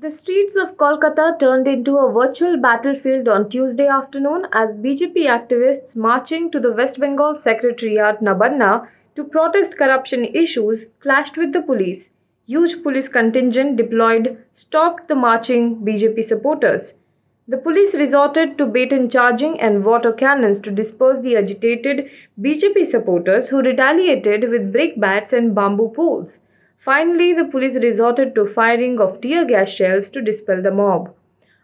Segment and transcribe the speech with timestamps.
[0.00, 5.96] The streets of Kolkata turned into a virtual battlefield on Tuesday afternoon as BJP activists
[5.96, 12.10] marching to the West Bengal Secretariat Nabanna to protest corruption issues clashed with the police.
[12.46, 16.94] Huge police contingent deployed stopped the marching BJP supporters.
[17.48, 22.08] The police resorted to baton charging and water cannons to disperse the agitated
[22.40, 26.38] BJP supporters who retaliated with brickbats and bamboo poles.
[26.78, 31.12] Finally, the police resorted to firing of tear gas shells to dispel the mob.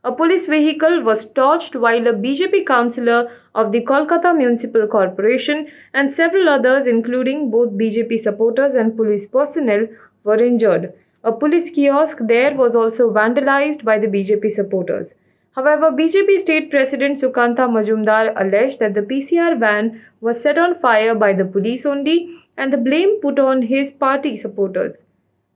[0.03, 6.13] A police vehicle was torched while a BJP councillor of the Kolkata Municipal Corporation and
[6.13, 9.87] several others, including both BJP supporters and police personnel,
[10.25, 10.93] were injured.
[11.23, 15.15] A police kiosk there was also vandalized by the BJP supporters.
[15.55, 21.15] However, BJP state president Sukanta Majumdar alleged that the PCR van was set on fire
[21.15, 25.05] by the police only and the blame put on his party supporters.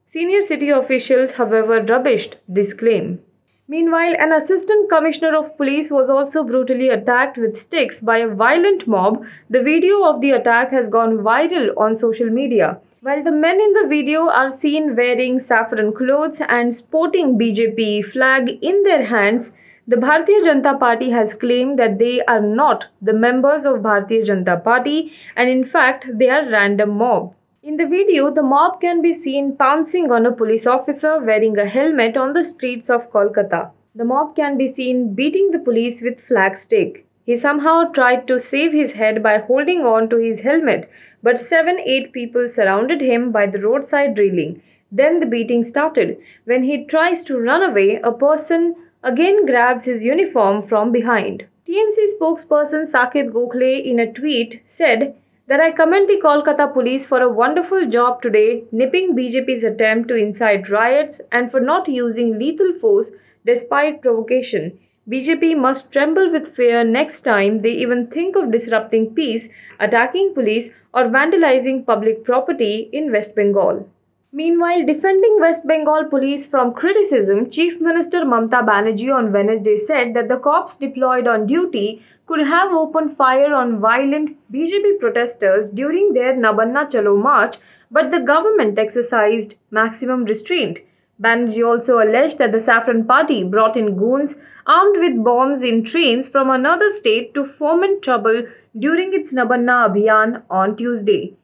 [0.07, 3.21] Senior city officials, however, rubbished this claim.
[3.67, 8.87] Meanwhile, an assistant commissioner of police was also brutally attacked with sticks by a violent
[8.87, 9.27] mob.
[9.51, 12.79] The video of the attack has gone viral on social media.
[13.01, 18.49] While the men in the video are seen wearing saffron clothes and sporting BJP flag
[18.63, 19.51] in their hands,
[19.91, 24.63] the Bharatiya Janata Party has claimed that they are not the members of Bharatiya Janata
[24.63, 27.33] Party and in fact they are random mob.
[27.63, 31.65] In the video, the mob can be seen pouncing on a police officer wearing a
[31.65, 33.71] helmet on the streets of Kolkata.
[33.95, 37.07] The mob can be seen beating the police with flag stick.
[37.25, 40.91] He somehow tried to save his head by holding on to his helmet,
[41.23, 44.61] but 7 8 people surrounded him by the roadside railing.
[44.93, 46.19] Then the beating started.
[46.45, 51.47] When he tries to run away, a person again grabs his uniform from behind.
[51.69, 55.15] TMC spokesperson Saket Gokhale in a tweet said
[55.47, 60.17] that I commend the Kolkata police for a wonderful job today nipping BJP's attempt to
[60.17, 63.13] incite riots and for not using lethal force
[63.47, 64.79] despite provocation.
[65.09, 69.49] BJP must tremble with fear next time they even think of disrupting peace,
[69.79, 73.89] attacking police, or vandalizing public property in West Bengal.
[74.39, 80.29] Meanwhile, defending West Bengal police from criticism, Chief Minister Mamata Banerjee on Wednesday said that
[80.29, 86.35] the cops deployed on duty could have opened fire on violent BJP protesters during their
[86.35, 87.57] Nabanna Chalo march,
[87.91, 90.79] but the government exercised maximum restraint.
[91.21, 94.37] Banerjee also alleged that the Saffron Party brought in goons
[94.69, 98.45] armed with bombs in trains from another state to foment trouble
[98.79, 101.35] during its Nabanna Abhiyan on Tuesday.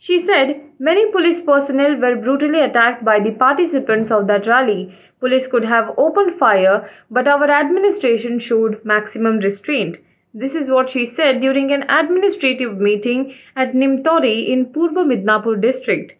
[0.00, 4.94] She said many police personnel were brutally attacked by the participants of that rally.
[5.18, 9.96] Police could have opened fire, but our administration showed maximum restraint.
[10.32, 16.14] This is what she said during an administrative meeting at Nimtori in Purba Midnapur district.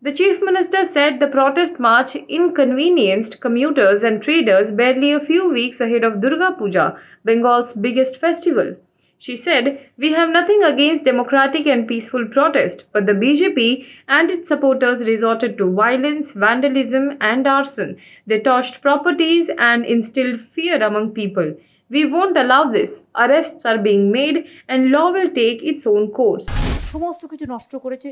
[0.00, 5.82] The chief minister said the protest march inconvenienced commuters and traders barely a few weeks
[5.82, 8.76] ahead of Durga Puja, Bengal's biggest festival.
[9.20, 14.48] She said, We have nothing against democratic and peaceful protest, but the BJP and its
[14.48, 17.96] supporters resorted to violence, vandalism, and arson.
[18.26, 21.56] They torched properties and instilled fear among people.
[21.90, 23.02] We won't allow this.
[23.16, 26.46] Arrests are being made, and law will take its own course.
[26.92, 28.08] সমস্ত কিছু নষ্ট করেছে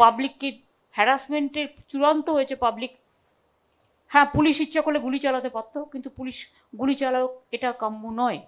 [0.00, 0.48] পাবলিককে
[0.94, 2.92] হ্যারাসমেন্টের চূড়ান্ত হয়েছে public
[4.10, 6.36] হ্যাঁ police ইচ্ছা করলে গুলি চালাতে পারতো কিন্তু পুলিশ
[6.80, 7.26] গুলি চালাও
[7.56, 8.38] এটা কাম্য নয়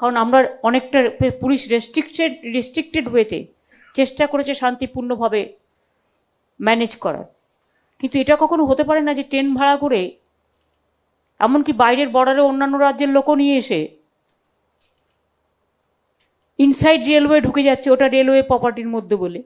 [0.00, 0.38] কারণ আমরা
[0.68, 0.98] অনেকটা
[1.42, 3.38] পুলিশ রেস্ট্রিক্টেড রেস্ট্রিক্টেড ওয়েতে
[3.94, 5.40] চেষ্টা করেছে শান্তিপূর্ণভাবে
[6.60, 7.26] ম্যানেজ করার।
[8.00, 10.00] কিন্তু এটা কখনো হতে পারে না যে ট্রেন ভাড়া করে,
[11.40, 13.80] এমনকি বাইরের বর্ডারে অন্যান্য রাজ্যের লোকও নিয়ে এসে
[16.58, 19.40] ইনসাইড রেলওয়ে ঢুকে যাচ্ছে, ওটা রেলওয়ে প্রপার্টির মধ্যে বলে।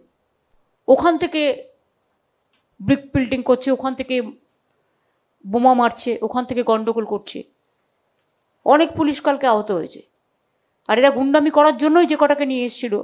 [0.88, 1.42] ওখান থেকে
[2.80, 4.16] ব্রিক বিল্ডিং করছে, ওখান থেকে
[5.44, 7.38] বোমা মারছে, ওখান থেকে গন্ডগোল করছে।
[8.66, 10.00] অনেক পুলিশ কালকে আহত হয়েছে।
[10.88, 12.94] আর এরা গুন্ডামি করার জন্যই যে কটাকে নিয়ে এসেছিল।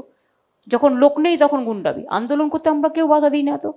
[0.66, 3.70] যখন লোক নেই তখন গুন্ডামি। আন্দোলন করতে আমরা কেউ বাধা দিই না তো।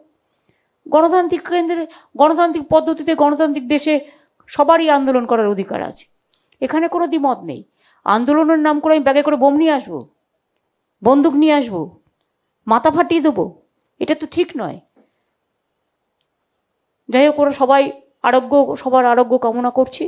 [0.86, 1.84] গণতান্ত্রিক কেন্দ্রে,
[2.18, 3.94] গণতান্ত্রিক পদ্ধতিতে গণতান্ত্রিক দেশে
[4.50, 6.06] সবারই আন্দোলন করার অধিকার আছে।
[6.62, 7.62] এখানে কোনো দ্বিমত নেই।
[8.06, 9.94] আন্দোলনের নাম করে আমি ব্যাগে করে বোম নিয়ে আসব,
[11.02, 11.76] বন্দুক নিয়ে আসব,
[12.68, 13.46] মাথা ফাটিয়ে দেবো।
[14.02, 14.78] এটা তো ঠিক নয়।
[17.10, 17.84] যাই হোক, ওরা সবাই
[18.28, 20.04] আরোগ্য, সবার আরোগ্য কামনা করছি।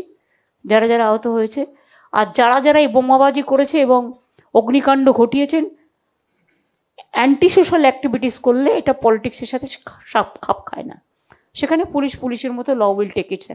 [0.65, 1.61] যারা যারা আহত হয়েছে
[2.13, 4.01] আর যারা যারা এই বোমাবাজি করেছে এবং
[4.55, 5.63] অগ্নিকাণ্ড ঘটিয়েছেন
[7.11, 9.67] অ্যান্টি সোশ্যাল অ্যাক্টিভিটিস করলে এটা পলিটিক্সের সাথে
[10.11, 10.95] খাপ খাপ খায় না।
[11.53, 13.47] সেখানে পুলিশ, পুলিশের মতো ল উইল টেক ইটস